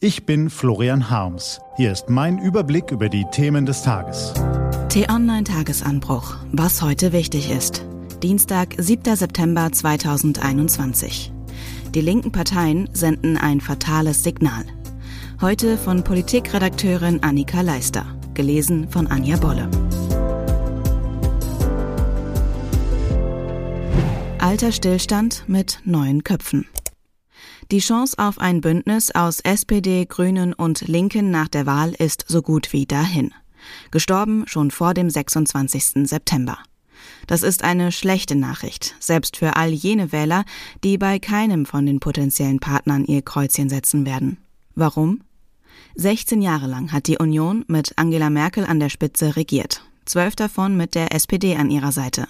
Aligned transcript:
Ich 0.00 0.24
bin 0.24 0.48
Florian 0.48 1.10
Harms. 1.10 1.60
Hier 1.76 1.90
ist 1.90 2.08
mein 2.08 2.38
Überblick 2.38 2.92
über 2.92 3.08
die 3.08 3.24
Themen 3.32 3.66
des 3.66 3.82
Tages. 3.82 4.32
T-Online 4.90 5.42
Tagesanbruch. 5.42 6.36
Was 6.52 6.82
heute 6.82 7.12
wichtig 7.12 7.50
ist. 7.50 7.84
Dienstag, 8.22 8.76
7. 8.78 9.16
September 9.16 9.72
2021. 9.72 11.32
Die 11.96 12.00
linken 12.00 12.30
Parteien 12.30 12.88
senden 12.92 13.36
ein 13.36 13.60
fatales 13.60 14.22
Signal. 14.22 14.64
Heute 15.40 15.76
von 15.76 16.04
Politikredakteurin 16.04 17.24
Annika 17.24 17.62
Leister. 17.62 18.06
Gelesen 18.34 18.88
von 18.88 19.08
Anja 19.08 19.36
Bolle. 19.36 19.68
Alter 24.38 24.70
Stillstand 24.70 25.42
mit 25.48 25.80
neuen 25.84 26.22
Köpfen. 26.22 26.68
Die 27.70 27.80
Chance 27.80 28.14
auf 28.16 28.38
ein 28.38 28.62
Bündnis 28.62 29.10
aus 29.10 29.40
SPD, 29.40 30.06
Grünen 30.06 30.54
und 30.54 30.88
Linken 30.88 31.30
nach 31.30 31.48
der 31.48 31.66
Wahl 31.66 31.92
ist 31.92 32.24
so 32.26 32.40
gut 32.40 32.72
wie 32.72 32.86
dahin. 32.86 33.34
Gestorben 33.90 34.44
schon 34.46 34.70
vor 34.70 34.94
dem 34.94 35.10
26. 35.10 36.08
September. 36.08 36.56
Das 37.26 37.42
ist 37.42 37.64
eine 37.64 37.92
schlechte 37.92 38.36
Nachricht, 38.36 38.94
selbst 39.00 39.36
für 39.36 39.56
all 39.56 39.68
jene 39.68 40.12
Wähler, 40.12 40.46
die 40.82 40.96
bei 40.96 41.18
keinem 41.18 41.66
von 41.66 41.84
den 41.84 42.00
potenziellen 42.00 42.58
Partnern 42.58 43.04
ihr 43.04 43.20
Kreuzchen 43.20 43.68
setzen 43.68 44.06
werden. 44.06 44.38
Warum? 44.74 45.20
16 45.94 46.40
Jahre 46.40 46.68
lang 46.68 46.90
hat 46.90 47.06
die 47.06 47.18
Union 47.18 47.66
mit 47.68 47.92
Angela 47.96 48.30
Merkel 48.30 48.64
an 48.64 48.80
der 48.80 48.88
Spitze 48.88 49.36
regiert, 49.36 49.82
zwölf 50.06 50.34
davon 50.36 50.78
mit 50.78 50.94
der 50.94 51.14
SPD 51.14 51.54
an 51.56 51.70
ihrer 51.70 51.92
Seite. 51.92 52.28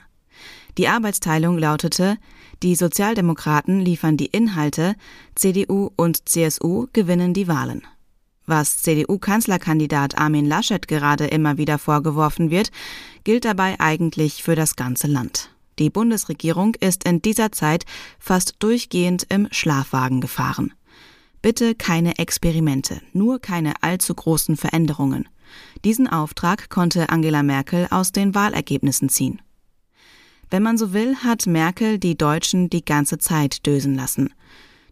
Die 0.78 0.86
Arbeitsteilung 0.86 1.58
lautete, 1.58 2.18
die 2.62 2.76
Sozialdemokraten 2.76 3.80
liefern 3.80 4.16
die 4.16 4.26
Inhalte, 4.26 4.94
CDU 5.34 5.90
und 5.96 6.28
CSU 6.28 6.86
gewinnen 6.92 7.34
die 7.34 7.48
Wahlen. 7.48 7.82
Was 8.46 8.80
CDU-Kanzlerkandidat 8.82 10.16
Armin 10.16 10.46
Laschet 10.46 10.86
gerade 10.86 11.26
immer 11.26 11.58
wieder 11.58 11.78
vorgeworfen 11.78 12.50
wird, 12.50 12.70
gilt 13.24 13.44
dabei 13.44 13.78
eigentlich 13.80 14.44
für 14.44 14.54
das 14.54 14.76
ganze 14.76 15.08
Land. 15.08 15.50
Die 15.80 15.90
Bundesregierung 15.90 16.76
ist 16.76 17.04
in 17.04 17.20
dieser 17.22 17.50
Zeit 17.50 17.84
fast 18.20 18.54
durchgehend 18.60 19.26
im 19.28 19.48
Schlafwagen 19.50 20.20
gefahren. 20.20 20.72
Bitte 21.42 21.74
keine 21.74 22.18
Experimente, 22.18 23.02
nur 23.12 23.40
keine 23.40 23.74
allzu 23.82 24.14
großen 24.14 24.56
Veränderungen. 24.56 25.28
Diesen 25.84 26.06
Auftrag 26.06 26.70
konnte 26.70 27.08
Angela 27.08 27.42
Merkel 27.42 27.88
aus 27.90 28.12
den 28.12 28.34
Wahlergebnissen 28.34 29.08
ziehen. 29.08 29.40
Wenn 30.50 30.62
man 30.62 30.78
so 30.78 30.92
will, 30.92 31.16
hat 31.16 31.46
Merkel 31.46 31.98
die 31.98 32.16
Deutschen 32.16 32.70
die 32.70 32.84
ganze 32.84 33.18
Zeit 33.18 33.66
dösen 33.66 33.94
lassen. 33.94 34.32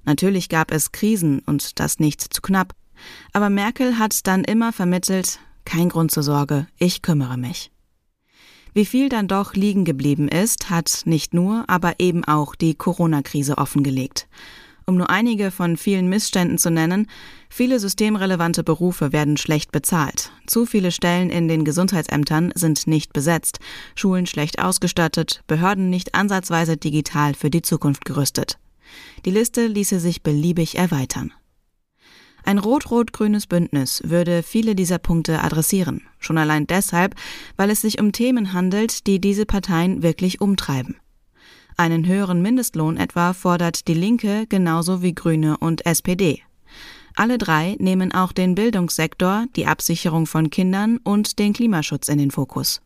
Natürlich 0.04 0.48
gab 0.48 0.70
es 0.70 0.92
Krisen 0.92 1.40
und 1.40 1.80
das 1.80 1.98
nicht 1.98 2.22
zu 2.22 2.42
knapp. 2.42 2.74
Aber 3.32 3.50
Merkel 3.50 3.98
hat 3.98 4.26
dann 4.26 4.44
immer 4.44 4.72
vermittelt, 4.72 5.40
kein 5.64 5.88
Grund 5.88 6.10
zur 6.10 6.22
Sorge, 6.22 6.66
ich 6.78 7.02
kümmere 7.02 7.36
mich. 7.36 7.70
Wie 8.72 8.84
viel 8.84 9.08
dann 9.08 9.26
doch 9.26 9.54
liegen 9.54 9.84
geblieben 9.84 10.28
ist, 10.28 10.68
hat 10.68 11.02
nicht 11.06 11.32
nur, 11.32 11.64
aber 11.66 11.94
eben 11.98 12.24
auch 12.24 12.54
die 12.54 12.74
Corona-Krise 12.74 13.56
offengelegt. 13.56 14.28
Um 14.88 14.96
nur 14.96 15.10
einige 15.10 15.50
von 15.50 15.76
vielen 15.76 16.08
Missständen 16.08 16.58
zu 16.58 16.70
nennen, 16.70 17.08
viele 17.50 17.80
systemrelevante 17.80 18.62
Berufe 18.62 19.12
werden 19.12 19.36
schlecht 19.36 19.72
bezahlt. 19.72 20.30
Zu 20.46 20.64
viele 20.64 20.92
Stellen 20.92 21.28
in 21.28 21.48
den 21.48 21.64
Gesundheitsämtern 21.64 22.52
sind 22.54 22.86
nicht 22.86 23.12
besetzt, 23.12 23.58
Schulen 23.96 24.26
schlecht 24.26 24.62
ausgestattet, 24.62 25.42
Behörden 25.48 25.90
nicht 25.90 26.14
ansatzweise 26.14 26.76
digital 26.76 27.34
für 27.34 27.50
die 27.50 27.62
Zukunft 27.62 28.04
gerüstet. 28.04 28.58
Die 29.24 29.32
Liste 29.32 29.66
ließe 29.66 29.98
sich 29.98 30.22
beliebig 30.22 30.78
erweitern. 30.78 31.32
Ein 32.44 32.58
rot-rot-grünes 32.58 33.48
Bündnis 33.48 34.02
würde 34.04 34.44
viele 34.44 34.76
dieser 34.76 34.98
Punkte 34.98 35.42
adressieren, 35.42 36.02
schon 36.20 36.38
allein 36.38 36.68
deshalb, 36.68 37.16
weil 37.56 37.70
es 37.70 37.80
sich 37.80 38.00
um 38.00 38.12
Themen 38.12 38.52
handelt, 38.52 39.08
die 39.08 39.20
diese 39.20 39.46
Parteien 39.46 40.04
wirklich 40.04 40.40
umtreiben. 40.40 40.94
Einen 41.76 42.06
höheren 42.06 42.41
Mindestlohn 42.41 42.97
etwa 42.97 43.34
fordert 43.34 43.87
die 43.87 43.94
Linke 43.94 44.47
genauso 44.48 45.03
wie 45.03 45.14
Grüne 45.14 45.59
und 45.59 45.84
SPD. 45.84 46.42
Alle 47.14 47.38
drei 47.38 47.76
nehmen 47.78 48.12
auch 48.12 48.32
den 48.32 48.54
Bildungssektor, 48.54 49.47
die 49.56 49.66
Absicherung 49.66 50.26
von 50.26 50.50
Kindern 50.50 50.98
und 50.98 51.38
den 51.38 51.53
Klimaschutz 51.53 52.09
in 52.09 52.19
den 52.19 52.31
Fokus. 52.31 52.81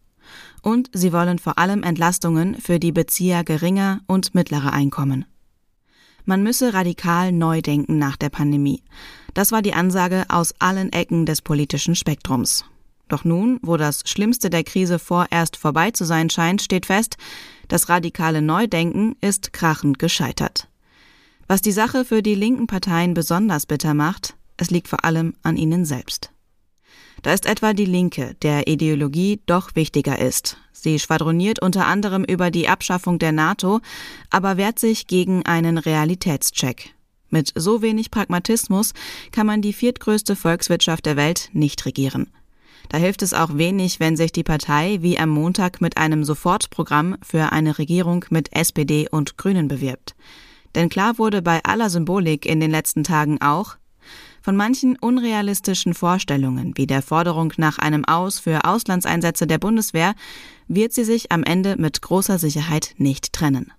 Und 0.63 0.91
sie 0.93 1.13
wollen 1.13 1.39
vor 1.39 1.59
allem 1.59 1.83
Entlastungen 1.83 2.55
für 2.57 2.79
die 2.79 2.93
Bezieher 2.93 3.45
geringer 3.45 4.01
und 4.07 4.35
mittlerer 4.35 4.73
Einkommen. 4.73 5.25
Man 6.25 6.43
müsse 6.43 6.75
radikal 6.75 7.33
neu 7.33 7.63
denken 7.63 7.99
nach 7.99 8.17
der 8.17 8.29
Pandemie. 8.29 8.83
Das 9.35 9.53
war 9.53 9.63
die 9.63 9.75
Ansage 9.75 10.25
aus 10.29 10.55
allen 10.59 10.93
Ecken 10.93 11.27
des 11.27 11.43
politischen 11.43 11.95
Spektrums. 11.95 12.65
Doch 13.11 13.25
nun, 13.25 13.59
wo 13.63 13.77
das 13.77 14.05
Schlimmste 14.07 14.51
der 14.51 14.63
Krise 14.63 15.01
vorerst 15.01 15.57
vorbei 15.57 15.91
zu 15.91 16.05
sein 16.05 16.31
scheint, 16.31 16.63
steht 16.63 16.87
fest, 16.87 17.17
das 17.67 17.89
radikale 17.89 18.41
Neudenken 18.41 19.17
ist 19.21 19.53
krachend 19.53 19.99
gescheitert. 19.99 20.69
Was 21.49 21.61
die 21.61 21.73
Sache 21.73 22.05
für 22.05 22.23
die 22.23 22.37
linken 22.37 22.69
Parteien 22.69 23.13
besonders 23.13 23.67
bitter 23.67 23.95
macht, 23.95 24.37
es 24.57 24.71
liegt 24.71 24.87
vor 24.87 25.05
allem 25.05 25.35
an 25.43 25.57
ihnen 25.57 25.85
selbst. 25.85 26.31
Da 27.23 27.33
ist 27.33 27.47
etwa 27.47 27.73
die 27.73 27.85
Linke, 27.85 28.37
der 28.43 28.69
Ideologie 28.69 29.41
doch 29.45 29.75
wichtiger 29.75 30.21
ist. 30.21 30.57
Sie 30.73 31.01
schwadroniert 31.01 31.61
unter 31.61 31.87
anderem 31.87 32.23
über 32.23 32.53
die 32.53 32.69
Abschaffung 32.69 33.19
der 33.19 33.33
NATO, 33.33 33.81
aber 34.31 34.57
wehrt 34.57 34.79
sich 34.79 35.09
gegen 35.09 35.45
einen 35.45 35.79
Realitätscheck. 35.79 36.95
Mit 37.29 37.53
so 37.57 37.83
wenig 37.83 38.13
Pragmatismus 38.13 38.93
kann 39.33 39.49
man 39.49 39.63
die 39.63 39.73
viertgrößte 39.73 40.37
Volkswirtschaft 40.37 41.07
der 41.07 41.17
Welt 41.17 41.51
nicht 41.53 41.85
regieren. 41.87 42.31
Da 42.89 42.99
hilft 42.99 43.23
es 43.23 43.35
auch 43.35 43.57
wenig, 43.57 44.01
wenn 44.01 44.17
sich 44.17 44.33
die 44.33 44.43
Partei 44.43 44.99
wie 45.01 45.19
am 45.19 45.29
Montag 45.29 45.81
mit 45.81 45.97
einem 45.97 46.25
Sofortprogramm 46.25 47.17
für 47.23 47.53
eine 47.53 47.79
Regierung 47.79 48.25
mit 48.31 48.53
SPD 48.53 49.09
und 49.09 49.37
Grünen 49.37 49.69
bewirbt. 49.69 50.15
Denn 50.75 50.89
klar 50.89 51.19
wurde 51.19 51.43
bei 51.43 51.61
aller 51.65 51.91
Symbolik 51.91 52.47
in 52.47 52.61
den 52.61 52.71
letzten 52.71 53.05
Tagen 53.05 53.41
auch, 53.41 53.77
von 54.43 54.57
manchen 54.57 54.97
unrealistischen 54.97 55.93
Vorstellungen 55.93 56.73
wie 56.77 56.87
der 56.87 57.03
Forderung 57.03 57.53
nach 57.59 57.79
einem 57.79 58.05
Aus 58.07 58.39
für 58.39 58.65
Auslandseinsätze 58.65 59.47
der 59.47 59.59
Bundeswehr 59.59 60.15
wird 60.67 60.93
sie 60.93 61.05
sich 61.05 61.31
am 61.31 61.43
Ende 61.43 61.77
mit 61.77 62.01
großer 62.01 62.39
Sicherheit 62.39 62.95
nicht 62.97 63.33
trennen. 63.33 63.73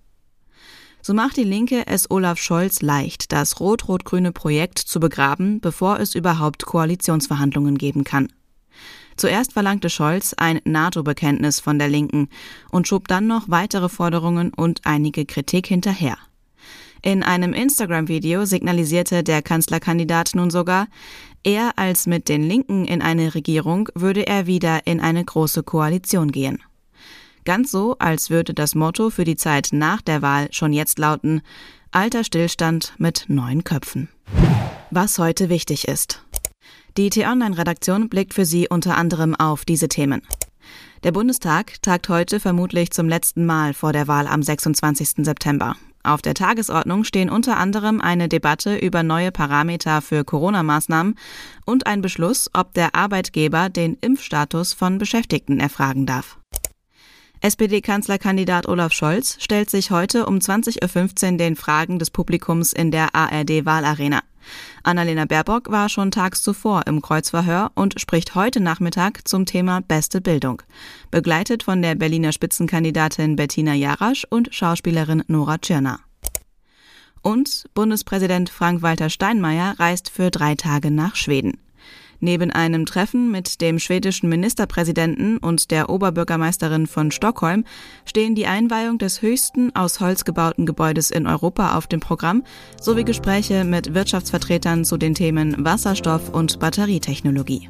So 1.04 1.14
macht 1.14 1.36
die 1.36 1.42
Linke 1.42 1.88
es 1.88 2.08
Olaf 2.12 2.38
Scholz 2.38 2.80
leicht, 2.80 3.32
das 3.32 3.58
rot-rot-grüne 3.58 4.30
Projekt 4.30 4.78
zu 4.78 5.00
begraben, 5.00 5.60
bevor 5.60 5.98
es 5.98 6.14
überhaupt 6.14 6.64
Koalitionsverhandlungen 6.64 7.76
geben 7.76 8.04
kann. 8.04 8.28
Zuerst 9.22 9.52
verlangte 9.52 9.88
Scholz 9.88 10.34
ein 10.36 10.60
NATO-Bekenntnis 10.64 11.60
von 11.60 11.78
der 11.78 11.86
Linken 11.86 12.28
und 12.72 12.88
schob 12.88 13.06
dann 13.06 13.28
noch 13.28 13.48
weitere 13.48 13.88
Forderungen 13.88 14.52
und 14.52 14.80
einige 14.82 15.26
Kritik 15.26 15.68
hinterher. 15.68 16.18
In 17.02 17.22
einem 17.22 17.52
Instagram-Video 17.52 18.46
signalisierte 18.46 19.22
der 19.22 19.40
Kanzlerkandidat 19.40 20.32
nun 20.34 20.50
sogar, 20.50 20.88
er 21.44 21.78
als 21.78 22.08
mit 22.08 22.28
den 22.28 22.42
Linken 22.42 22.84
in 22.84 23.00
eine 23.00 23.36
Regierung 23.36 23.88
würde 23.94 24.26
er 24.26 24.48
wieder 24.48 24.88
in 24.88 24.98
eine 24.98 25.24
große 25.24 25.62
Koalition 25.62 26.32
gehen. 26.32 26.60
Ganz 27.44 27.70
so, 27.70 27.94
als 28.00 28.28
würde 28.28 28.54
das 28.54 28.74
Motto 28.74 29.08
für 29.10 29.22
die 29.22 29.36
Zeit 29.36 29.68
nach 29.70 30.02
der 30.02 30.20
Wahl 30.20 30.48
schon 30.50 30.72
jetzt 30.72 30.98
lauten, 30.98 31.42
alter 31.92 32.24
Stillstand 32.24 32.94
mit 32.98 33.26
neuen 33.28 33.62
Köpfen. 33.62 34.08
Was 34.90 35.20
heute 35.20 35.48
wichtig 35.48 35.86
ist. 35.86 36.24
Die 36.98 37.08
T-Online-Redaktion 37.08 38.10
blickt 38.10 38.34
für 38.34 38.44
Sie 38.44 38.68
unter 38.68 38.98
anderem 38.98 39.34
auf 39.34 39.64
diese 39.64 39.88
Themen. 39.88 40.20
Der 41.04 41.12
Bundestag 41.12 41.80
tagt 41.80 42.10
heute 42.10 42.38
vermutlich 42.38 42.90
zum 42.90 43.08
letzten 43.08 43.46
Mal 43.46 43.72
vor 43.72 43.94
der 43.94 44.08
Wahl 44.08 44.26
am 44.26 44.42
26. 44.42 45.24
September. 45.24 45.74
Auf 46.04 46.20
der 46.20 46.34
Tagesordnung 46.34 47.04
stehen 47.04 47.30
unter 47.30 47.56
anderem 47.56 48.00
eine 48.02 48.28
Debatte 48.28 48.76
über 48.76 49.02
neue 49.02 49.32
Parameter 49.32 50.02
für 50.02 50.22
Corona-Maßnahmen 50.22 51.14
und 51.64 51.86
ein 51.86 52.02
Beschluss, 52.02 52.50
ob 52.52 52.74
der 52.74 52.94
Arbeitgeber 52.94 53.70
den 53.70 53.96
Impfstatus 54.00 54.74
von 54.74 54.98
Beschäftigten 54.98 55.60
erfragen 55.60 56.04
darf. 56.04 56.38
SPD-Kanzlerkandidat 57.40 58.68
Olaf 58.68 58.92
Scholz 58.92 59.38
stellt 59.40 59.70
sich 59.70 59.90
heute 59.90 60.26
um 60.26 60.36
20.15 60.36 61.32
Uhr 61.32 61.38
den 61.38 61.56
Fragen 61.56 61.98
des 61.98 62.10
Publikums 62.10 62.72
in 62.72 62.90
der 62.90 63.14
ARD-Wahlarena. 63.14 64.20
Annalena 64.82 65.24
Baerbock 65.24 65.70
war 65.70 65.88
schon 65.88 66.10
tags 66.10 66.42
zuvor 66.42 66.86
im 66.86 67.02
Kreuzverhör 67.02 67.70
und 67.74 68.00
spricht 68.00 68.34
heute 68.34 68.60
Nachmittag 68.60 69.26
zum 69.26 69.46
Thema 69.46 69.80
beste 69.80 70.20
Bildung, 70.20 70.62
begleitet 71.10 71.62
von 71.62 71.82
der 71.82 71.94
Berliner 71.94 72.32
Spitzenkandidatin 72.32 73.36
Bettina 73.36 73.74
Jarasch 73.74 74.26
und 74.28 74.54
Schauspielerin 74.54 75.24
Nora 75.26 75.58
Tschirner. 75.58 76.00
Und 77.22 77.64
Bundespräsident 77.74 78.50
Frank-Walter 78.50 79.08
Steinmeier 79.08 79.78
reist 79.78 80.10
für 80.10 80.30
drei 80.30 80.56
Tage 80.56 80.90
nach 80.90 81.14
Schweden. 81.14 81.58
Neben 82.24 82.52
einem 82.52 82.86
Treffen 82.86 83.32
mit 83.32 83.60
dem 83.60 83.80
schwedischen 83.80 84.28
Ministerpräsidenten 84.28 85.38
und 85.38 85.72
der 85.72 85.90
Oberbürgermeisterin 85.90 86.86
von 86.86 87.10
Stockholm 87.10 87.64
stehen 88.04 88.36
die 88.36 88.46
Einweihung 88.46 88.98
des 88.98 89.22
höchsten 89.22 89.74
aus 89.74 89.98
Holz 89.98 90.24
gebauten 90.24 90.64
Gebäudes 90.64 91.10
in 91.10 91.26
Europa 91.26 91.76
auf 91.76 91.88
dem 91.88 91.98
Programm 91.98 92.44
sowie 92.80 93.02
Gespräche 93.02 93.64
mit 93.64 93.92
Wirtschaftsvertretern 93.92 94.84
zu 94.84 94.98
den 94.98 95.16
Themen 95.16 95.64
Wasserstoff 95.64 96.28
und 96.28 96.60
Batterietechnologie. 96.60 97.68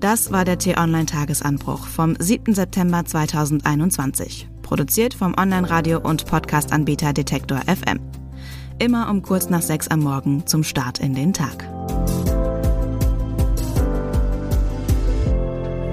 Das 0.00 0.32
war 0.32 0.46
der 0.46 0.58
T-Online-Tagesanbruch 0.58 1.86
vom 1.86 2.16
7. 2.18 2.54
September 2.54 3.04
2021, 3.04 4.48
produziert 4.62 5.12
vom 5.12 5.34
Online-Radio- 5.38 6.00
und 6.00 6.24
Podcast-Anbieter 6.24 7.12
Detektor 7.12 7.60
FM. 7.66 8.00
Immer 8.78 9.10
um 9.10 9.20
kurz 9.20 9.50
nach 9.50 9.60
sechs 9.60 9.88
am 9.88 10.00
Morgen 10.00 10.46
zum 10.46 10.64
Start 10.64 10.98
in 11.00 11.14
den 11.14 11.34
Tag. 11.34 11.79